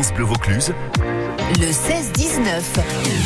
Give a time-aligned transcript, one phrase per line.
[0.00, 0.72] France Bleu Vaucluse.
[1.58, 2.62] Le 16-19.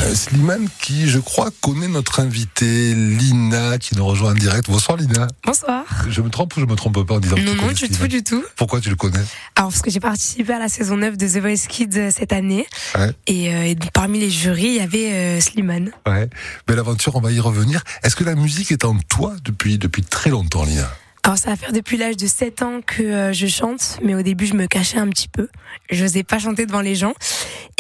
[0.02, 4.68] Euh, Slimane qui, je crois, connaît notre invité Lina qui nous rejoint en direct.
[4.68, 5.28] Bonsoir Lina.
[5.46, 5.84] Bonsoir.
[6.08, 7.74] Je me trompe ou je me trompe pas en disant que Non, tu non, connais
[7.74, 8.44] du tout, Slimane du tout.
[8.56, 9.20] Pourquoi tu le connais
[9.54, 12.32] Alors, parce que j'ai participé à la saison 9 de The Voice Kids euh, cette
[12.32, 12.66] année.
[12.96, 13.12] Ouais.
[13.28, 15.92] Et, euh, et parmi les jurys, il y avait euh, Slimane.
[16.08, 16.28] Ouais.
[16.66, 17.84] Belle aventure, on va y revenir.
[18.02, 20.90] Est-ce que la musique est en toi depuis, depuis très longtemps, Lina?
[21.26, 24.20] Alors, ça va faire depuis l'âge de 7 ans que euh, je chante, mais au
[24.20, 25.48] début, je me cachais un petit peu.
[25.90, 27.14] Je n'osais pas chanter devant les gens.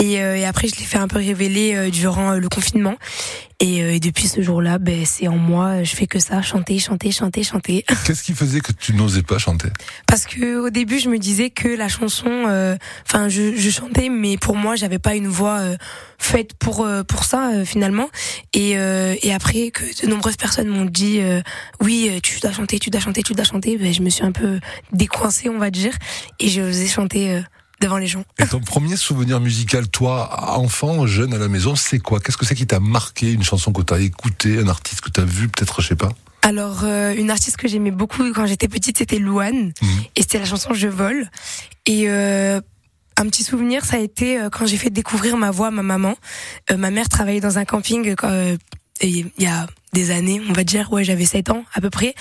[0.00, 2.94] Et, euh, et après, je l'ai fait un peu révéler euh, durant le confinement.
[3.64, 6.78] Et, euh, et depuis ce jour-là, ben, c'est en moi, je fais que ça, chanter,
[6.78, 7.86] chanter, chanter, chanter.
[8.06, 9.68] Qu'est-ce qui faisait que tu n'osais pas chanter?
[10.06, 12.76] Parce que au début, je me disais que la chanson, euh,
[13.08, 15.76] enfin, je, je chantais, mais pour moi, j'avais pas une voix euh,
[16.18, 18.10] faite pour euh, pour ça euh, finalement.
[18.52, 21.40] Et euh, et après que de nombreuses personnes m'ont dit, euh,
[21.80, 24.32] oui, tu dois chanter, tu dois chanter, tu dois chanter, ben, je me suis un
[24.32, 24.60] peu
[24.92, 25.94] décoincée, on va dire,
[26.38, 27.40] et j'ai osé chanter euh,
[27.80, 28.24] devant les gens.
[28.38, 32.20] Et ton premier souvenir musical, toi, enfant, jeune à la maison, c'est quoi?
[32.20, 33.32] Qu'est-ce que c'est qui t'a marqué?
[33.32, 36.10] Une chanson que t'as écoutée, un artiste que t'as vu, peut-être, je sais pas?
[36.42, 39.72] Alors, euh, une artiste que j'aimais beaucoup quand j'étais petite, c'était Louane.
[39.80, 39.88] Mhm.
[40.14, 41.30] Et c'était la chanson Je vole.
[41.86, 42.60] Et euh,
[43.16, 45.82] un petit souvenir, ça a été euh, quand j'ai fait découvrir ma voix à ma
[45.82, 46.16] maman.
[46.70, 48.14] Euh, ma mère travaillait dans un camping
[49.02, 52.14] il y a des années, on va dire, ouais, j'avais 7 ans à peu près.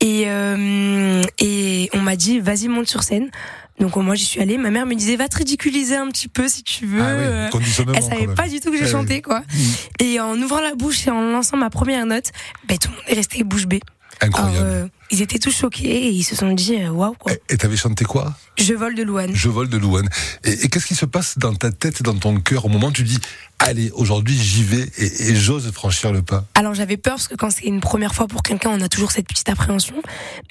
[0.00, 3.30] Et, et on m'a dit, vas-y, monte sur scène.
[3.80, 4.56] Donc moi, j'y suis allée.
[4.56, 7.02] Ma mère me disait, va te ridiculiser un petit peu si tu veux.
[7.02, 7.50] Ah Euh,
[7.94, 9.40] elle savait pas du tout que j'ai chanté, quoi.
[9.40, 10.06] Mhm.
[10.06, 12.30] Et en ouvrant la bouche et en lançant ma première note,
[12.68, 13.80] ben, tout le monde est resté bouche bée.
[14.20, 14.66] Alors, Incroyable.
[14.66, 17.32] euh, ils étaient tous choqués et ils se sont dit euh, waouh quoi.
[17.48, 18.34] Et- t'avais chanté quoi?
[18.58, 19.34] Je vole de Louane.
[19.34, 20.08] Je vole de Louane.
[20.44, 22.86] Et, et qu'est-ce qui se passe dans ta tête et dans ton cœur au moment
[22.88, 23.18] où tu dis
[23.58, 26.44] Allez, aujourd'hui j'y vais et, et j'ose franchir le pas?
[26.54, 29.10] Alors j'avais peur parce que quand c'est une première fois pour quelqu'un, on a toujours
[29.12, 29.96] cette petite appréhension.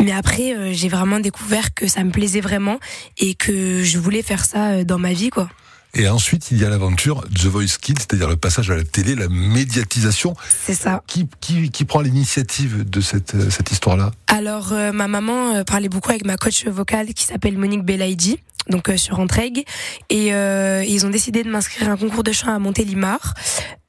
[0.01, 2.79] Mais après, euh, j'ai vraiment découvert que ça me plaisait vraiment
[3.17, 5.49] et que je voulais faire ça euh, dans ma vie quoi.
[5.95, 9.13] Et ensuite, il y a l'aventure The Voice Kids, c'est-à-dire le passage à la télé,
[9.13, 10.35] la médiatisation.
[10.65, 11.03] C'est ça.
[11.05, 14.11] Qui, qui, qui prend l'initiative de cette, euh, cette histoire-là?
[14.27, 18.39] Alors euh, ma maman euh, parlait beaucoup avec ma coach vocale qui s'appelle Monique Belaïdi,
[18.69, 19.65] donc euh, sur Entraigue,
[20.09, 23.33] et euh, ils ont décidé de m'inscrire à un concours de chant à Montélimar.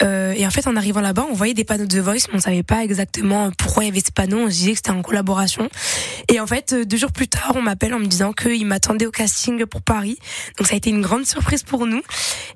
[0.03, 2.37] Euh, et en fait, en arrivant là-bas, on voyait des panneaux de The Voice, mais
[2.37, 4.39] on savait pas exactement pourquoi il y avait ces panneaux.
[4.39, 5.69] On se disait que c'était en collaboration.
[6.29, 9.07] Et en fait, euh, deux jours plus tard, on m'appelle en me disant qu'ils m'attendaient
[9.07, 10.19] au casting pour Paris.
[10.59, 12.03] Donc ça a été une grande surprise pour nous.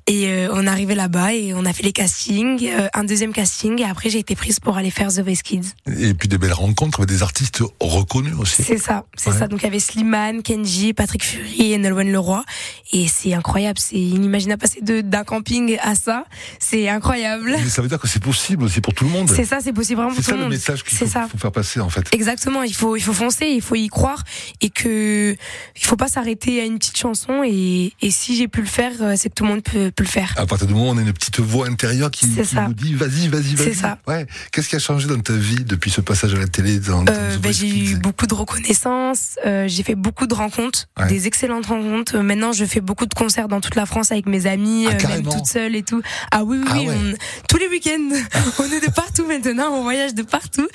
[0.07, 3.85] Et on est arrivé là-bas et on a fait les castings, un deuxième casting, et
[3.85, 5.75] après j'ai été prise pour aller faire The Voice Kids.
[5.99, 8.63] Et puis des belles rencontres avec des artistes reconnus aussi.
[8.63, 9.39] C'est ça, c'est Ouais.
[9.39, 9.49] ça.
[9.49, 12.45] Donc il y avait Slimane, Kenji, Patrick Fury et Nolwenn Leroy.
[12.93, 16.25] Et c'est incroyable, c'est inimaginable passer de d'un camping à ça.
[16.59, 17.53] C'est incroyable.
[17.59, 19.29] Mais ça veut dire que c'est possible aussi pour tout le monde.
[19.35, 20.53] C'est ça, c'est possible vraiment C'est pour tout ça le le monde.
[20.53, 21.29] message qu'il C'est faut, ça.
[21.31, 22.07] faut faire passer en fait.
[22.13, 24.23] Exactement, il faut il faut foncer, il faut y croire
[24.61, 25.33] et que
[25.77, 28.93] il faut pas s'arrêter à une petite chanson et, et si j'ai pu le faire,
[29.01, 30.33] euh, c'est que tout le monde peut, peut le faire.
[30.37, 32.67] À partir du moment où on a une petite voix intérieure qui, C'est qui ça.
[32.67, 33.65] nous dit vas-y, vas-y, vas-y.
[33.69, 33.99] C'est ça.
[34.07, 34.27] Ouais.
[34.53, 37.13] Qu'est-ce qui a changé dans ta vie depuis ce passage à la télé dans, dans
[37.13, 41.09] Euh, ben, j'ai eu beaucoup de reconnaissance, euh, j'ai fait beaucoup de rencontres, Ouais.
[41.09, 41.79] des excellentes rencontres.
[42.15, 45.09] Maintenant, je fais beaucoup de concerts dans toute la France avec mes amis, Ah, euh,
[45.09, 46.03] même toute seule et tout.
[46.31, 46.95] Ah oui, oui, Ah oui, ouais.
[46.97, 47.15] on-
[47.49, 48.11] tous les week-ends,
[48.59, 50.67] on est de partout maintenant, on voyage de partout.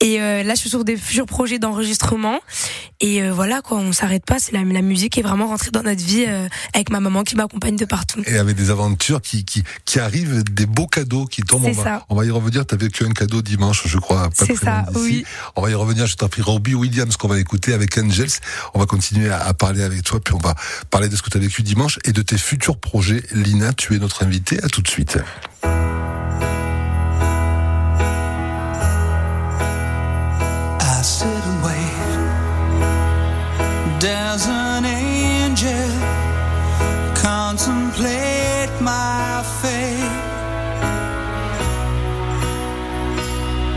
[0.00, 2.40] Et euh, là, je suis sur des futurs projets d'enregistrement.
[3.00, 4.38] Et euh, voilà, quoi, on s'arrête pas.
[4.38, 7.36] C'est la, la musique est vraiment rentrée dans notre vie euh, avec ma maman qui
[7.36, 8.22] m'accompagne de partout.
[8.26, 11.64] Et avec des aventures qui, qui, qui arrivent, des beaux cadeaux qui tombent.
[11.66, 12.06] On va, ça.
[12.08, 12.64] on va y revenir.
[12.66, 14.30] T'as vécu un cadeau dimanche, je crois.
[14.34, 15.24] C'est ça, oui.
[15.56, 16.06] On va y revenir.
[16.06, 18.30] Je t'en prie, Robbie Williams, qu'on va écouter avec Angels.
[18.74, 20.54] On va continuer à, à parler avec toi, puis on va
[20.90, 23.22] parler de ce que tu as vécu dimanche et de tes futurs projets.
[23.32, 24.62] Lina, tu es notre invitée.
[24.62, 25.18] À tout de suite.
[30.80, 31.96] I sit and wait.
[34.00, 35.90] There's an angel
[37.14, 40.24] contemplate my fate.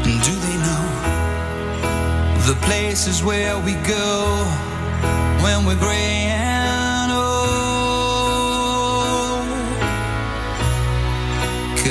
[0.03, 0.85] Do they know
[2.45, 4.45] the places where we go
[5.41, 6.49] when we're gray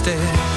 [0.00, 0.49] Instead.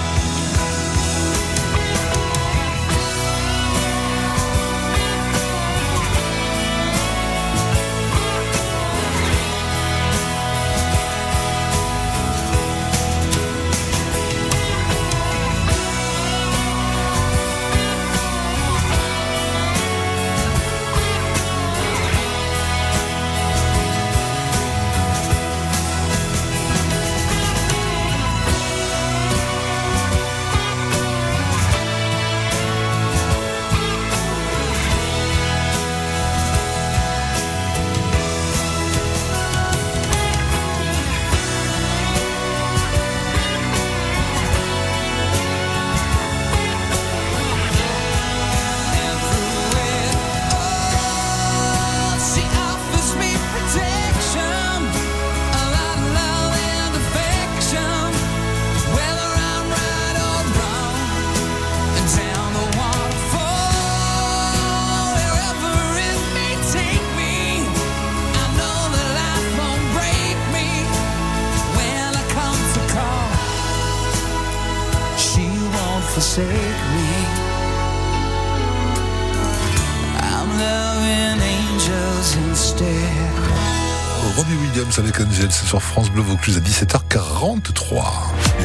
[84.36, 88.04] Robbie Williams avec Angel, c'est sur France Bleu Vaucluse à 17h43.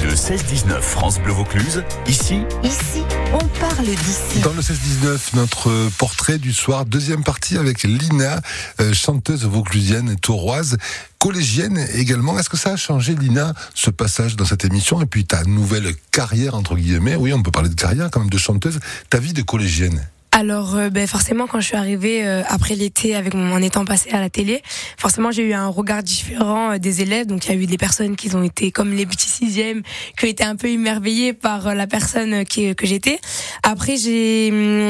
[0.02, 3.02] Le 16-19 France Bleu Vaucluse, ici, Ici,
[3.34, 4.40] on parle d'ici.
[4.42, 8.40] Dans le 16-19, notre portrait du soir, deuxième partie avec Lina,
[8.80, 10.78] euh, chanteuse vauclusienne et tauroise,
[11.18, 12.38] collégienne également.
[12.38, 15.94] Est-ce que ça a changé, Lina, ce passage dans cette émission et puis ta nouvelle
[16.12, 18.80] carrière, entre guillemets, oui, on peut parler de carrière quand même, de chanteuse,
[19.10, 20.08] ta vie de collégienne?
[20.38, 23.84] Alors, euh, ben, forcément, quand je suis arrivée euh, après l'été, avec mon en étant
[23.84, 24.62] passée à la télé,
[24.96, 27.26] forcément, j'ai eu un regard différent euh, des élèves.
[27.26, 29.82] Donc, il y a eu des personnes qui ont été comme les petits sixièmes,
[30.16, 33.18] qui ont été un peu émerveillées par euh, la personne qui, que j'étais.
[33.64, 34.88] Après, j'ai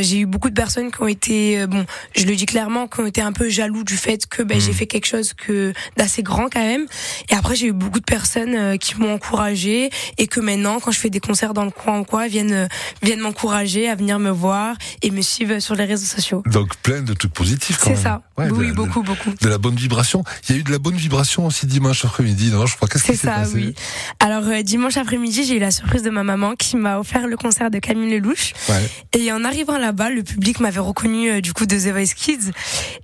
[0.00, 1.84] j'ai eu beaucoup de personnes qui ont été, bon,
[2.16, 4.72] je le dis clairement, qui ont été un peu jaloux du fait que ben, j'ai
[4.72, 6.86] fait quelque chose que d'assez grand quand même.
[7.30, 10.98] Et après, j'ai eu beaucoup de personnes qui m'ont encouragée et que maintenant, quand je
[10.98, 12.68] fais des concerts dans le coin ou quoi, viennent
[13.02, 16.42] viennent m'encourager à venir me voir et me suivent sur les réseaux sociaux.
[16.46, 18.02] Donc plein de trucs positifs quand C'est même.
[18.02, 18.22] ça.
[18.38, 19.30] Ouais, de oui, la- beaucoup, beaucoup.
[19.40, 20.24] De la bonne vibration.
[20.48, 23.04] Il y a eu de la bonne vibration aussi dimanche après-midi, non Je crois qu'est-ce
[23.04, 23.74] C'est qui s'est ça, passé oui.
[24.20, 27.36] Alors euh, dimanche après-midi, j'ai eu la surprise de ma maman qui m'a offert le
[27.36, 28.52] concert de Camille Lelouch.
[28.68, 28.90] Ouais.
[29.18, 32.50] Et en arrivant là-bas, le public m'avait reconnu euh, du coup de The Voice Kids.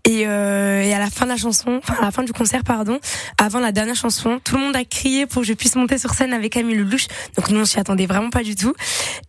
[0.04, 2.64] Et, euh, et à la fin de la chanson, enfin à la fin du concert,
[2.64, 2.98] pardon,
[3.38, 6.14] avant la dernière chanson, tout le monde a crié pour que je puisse monter sur
[6.14, 7.06] scène avec Camille Lelouch.
[7.36, 8.74] Donc nous, on s'y attendait vraiment pas du tout.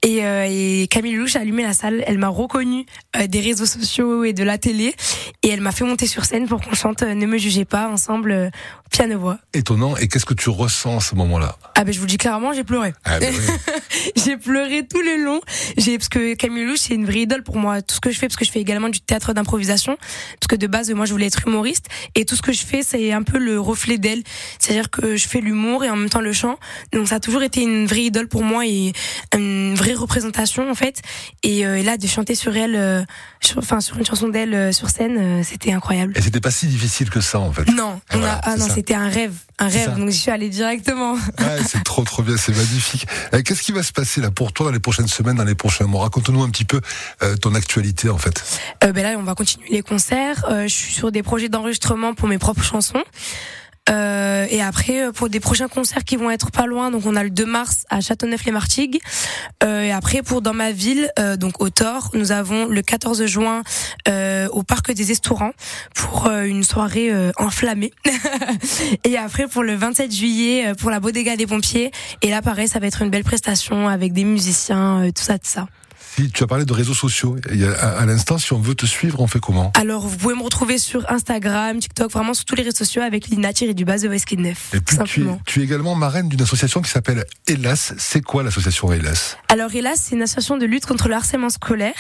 [0.02, 2.04] Et, euh, et Camille Lelouch a allumé la salle.
[2.08, 2.86] Elle m'a reconnu
[3.16, 4.94] euh, des réseaux sociaux et de la télé.
[5.42, 7.90] Et elle m'a fait monter sur scène pour qu'on chante euh, Ne me jugez pas
[7.90, 8.50] ensemble, euh,
[8.94, 9.40] piano-voix.
[9.54, 9.98] Étonnant.
[9.98, 11.58] Et qu'est-ce que tu ressens à ce moment-là?
[11.76, 12.94] Ah ben je vous le dis clairement, j'ai pleuré.
[13.04, 13.72] Ah, ben oui.
[14.16, 15.42] j'ai pleuré tout le long.
[15.78, 17.82] J'ai parce que Camille Lelouch c'est une vraie idole pour moi.
[17.82, 19.98] Tout ce que je fais parce que je fais également du théâtre d'improvisation
[20.40, 22.84] parce que de base moi je voulais être humoriste et tout ce que je fais
[22.84, 24.22] c'est un peu le reflet d'elle.
[24.60, 26.58] C'est-à-dire que je fais l'humour et en même temps le chant.
[26.94, 28.94] Donc ça a toujours été une vraie idole pour moi et
[29.36, 31.02] une vraie représentation en fait.
[31.42, 33.02] Et, euh, et là de chanter sur elle, euh,
[33.42, 36.14] sur- enfin sur une chanson d'elle euh, sur scène, euh, c'était incroyable.
[36.16, 37.66] Et c'était pas si difficile que ça en fait.
[37.72, 38.74] Non, Et on voilà, a, ah c'est non.
[38.84, 39.98] C'était un rêve, un rêve.
[39.98, 41.14] Donc j'y suis allée directement.
[41.40, 43.08] Ouais, c'est trop trop bien, c'est magnifique.
[43.34, 45.56] Euh, Qu'est-ce qui va se passer là pour toi dans les prochaines semaines, dans les
[45.56, 46.04] prochains mois?
[46.04, 46.82] Raconte-nous un petit peu
[47.22, 48.44] euh, ton actualité en fait.
[48.84, 50.46] Euh, ben là, on va continuer les concerts.
[50.50, 53.04] Euh, je suis sur des projets d'enregistrement pour mes propres chansons.
[53.90, 57.16] Euh, et après, euh, pour des prochains concerts qui vont être pas loin, donc on
[57.16, 59.00] a le 2 mars à Châteauneuf-les-Martigues.
[59.64, 63.26] Euh, et après, pour dans ma ville, euh, donc au Thor, nous avons le 14
[63.26, 63.64] juin
[64.52, 65.54] au Parc des Estourants
[65.96, 67.92] pour une soirée enflammée.
[69.04, 71.92] et après, pour le 27 juillet, pour la Bodega des Pompiers.
[72.22, 75.50] Et là, pareil, ça va être une belle prestation avec des musiciens, tout ça, tout
[75.50, 75.68] ça.
[76.16, 77.38] Si tu as parlé de réseaux sociaux,
[77.80, 79.72] à, à l'instant, si on veut te suivre, on fait comment?
[79.76, 83.30] Alors, vous pouvez me retrouver sur Instagram, TikTok, vraiment sur tous les réseaux sociaux avec
[83.30, 84.74] Lina tiré du bas de West Kid 9.
[84.76, 87.96] Et puis tu es, tu es également marraine d'une association qui s'appelle Hélas.
[87.98, 89.38] C'est quoi l'association Hélas?
[89.50, 91.96] Alors, Hélas, c'est une association de lutte contre le harcèlement scolaire.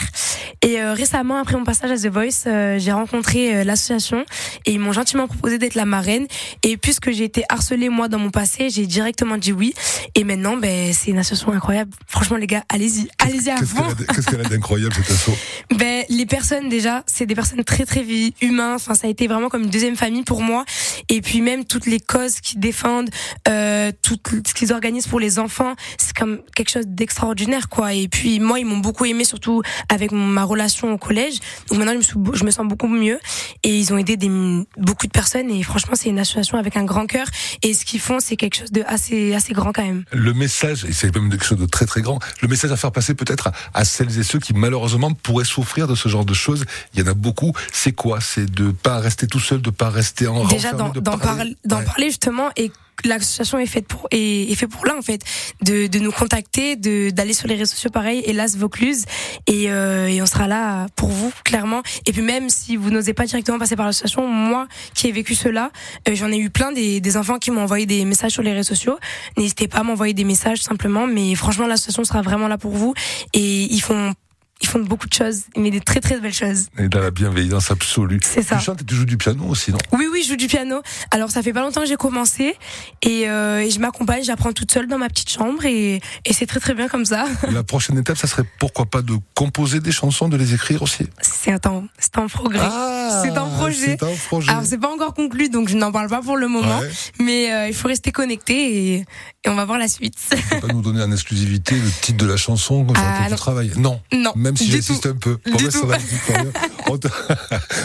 [0.62, 4.26] Et euh, récemment, après mon passage à The Voice, euh, j'ai rencontré euh, l'association
[4.66, 6.28] et ils m'ont gentiment proposé d'être la marraine.
[6.62, 9.74] Et puisque j'ai été harcelée moi dans mon passé, j'ai directement dit oui.
[10.14, 11.92] Et maintenant, ben, c'est une association incroyable.
[12.08, 13.84] Franchement, les gars, allez-y, allez-y à fond.
[14.08, 15.32] Qu'est-ce qu'elle a d'incroyable cette asso?
[15.78, 18.04] Ben, les personnes déjà, c'est des personnes très très
[18.42, 18.76] humaines.
[18.76, 20.66] Enfin, ça a été vraiment comme une deuxième famille pour moi.
[21.10, 23.10] Et puis même toutes les causes qu'ils défendent,
[23.48, 27.94] euh, tout ce qu'ils organisent pour les enfants, c'est comme quelque chose d'extraordinaire, quoi.
[27.94, 31.40] Et puis moi, ils m'ont beaucoup aimé, surtout avec ma relation au collège.
[31.70, 33.20] Donc maintenant, je me, suis, je me sens beaucoup mieux.
[33.64, 34.30] Et ils ont aidé des,
[34.78, 35.50] beaucoup de personnes.
[35.50, 37.28] Et franchement, c'est une association avec un grand cœur.
[37.62, 40.04] Et ce qu'ils font, c'est quelque chose de assez assez grand quand même.
[40.12, 42.92] Le message, et c'est même quelque chose de très très grand, le message à faire
[42.92, 46.34] passer peut-être à, à celles et ceux qui malheureusement pourraient souffrir de ce genre de
[46.34, 48.20] choses, il y en a beaucoup, c'est quoi?
[48.22, 51.22] C'est de pas rester tout seul, de pas rester en déjà d'en de parler.
[51.22, 51.86] parler, d'en Ouais.
[51.86, 52.72] parler justement et
[53.06, 55.22] l'association est faite pour est, est fait pour là en fait.
[55.62, 59.06] De, de nous contacter de d'aller sur les réseaux sociaux pareil hélas Vaucluse.
[59.48, 61.82] Et, euh, et on sera là pour vous clairement.
[62.06, 65.36] Et puis même si vous n'osez pas directement passer par l'association moi qui ai vécu
[65.36, 65.72] cela
[66.08, 68.54] euh, j'en ai eu plein des, des enfants qui m'ont envoyé des messages sur les
[68.54, 68.98] réseaux sociaux.
[69.38, 71.08] N'hésitez pas à m'envoyer des messages simplement.
[71.08, 72.94] Mais franchement l'association sera vraiment là pour vous.
[73.34, 74.14] Et ils font
[74.64, 77.70] ils font beaucoup de choses mais des très très belles choses Et dans la bienveillance
[77.72, 78.20] absolue.
[78.24, 79.78] c'est ça Tu chantes et tu joues du piano aussi, non?
[79.92, 80.82] Oui, oui, je joue du piano.
[81.12, 82.56] Alors, ça fait pas longtemps que j'ai commencé
[83.02, 86.46] et, euh, et je m'accompagne, j'apprends toute seule dans ma petite chambre et, et c'est
[86.46, 87.26] très très bien comme ça.
[87.52, 91.08] La prochaine étape, ça serait pourquoi pas de composer des chansons, de les écrire aussi?
[91.22, 92.60] C'est un temps, c'est un progrès.
[92.62, 93.98] Ah, C'est un projet.
[94.00, 94.50] C'est un projet.
[94.52, 96.90] Alors, c'est pas encore conclu, donc je n'en parle pas pour le moment, Ouais.
[97.20, 99.06] mais euh, il faut rester connecté et,
[99.46, 100.16] et on va voir la suite.
[100.30, 103.24] Tu peux pas nous donner en exclusivité le titre de la chanson comme ça Ah,
[103.26, 103.36] tu non.
[103.38, 104.02] travailles Non.
[104.14, 105.38] Non, Même si du j'insiste un peu.
[105.46, 105.88] Du ben, ça tout.
[106.92, 107.08] on, te...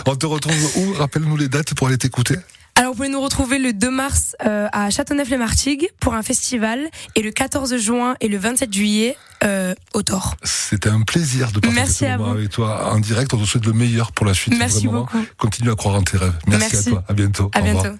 [0.06, 0.92] on te retrouve où?
[0.94, 2.36] Rappelle-nous les dates pour aller t'écouter.
[2.76, 7.22] Alors, vous pouvez nous retrouver le 2 mars euh, à Châteauneuf-les-Martigues pour un festival et
[7.22, 10.36] le 14 juin et le 27 juillet euh, au Thor.
[10.44, 13.34] C'était un plaisir de partager ce moment avec toi en direct.
[13.34, 14.54] On te souhaite le meilleur pour la suite.
[14.56, 15.00] Merci Vraiment.
[15.00, 15.18] beaucoup.
[15.38, 16.32] Continue à croire en tes rêves.
[16.46, 16.88] Merci, Merci.
[16.88, 17.04] à toi.
[17.08, 17.50] À bientôt.
[17.52, 17.82] À Au revoir.
[17.82, 17.98] bientôt.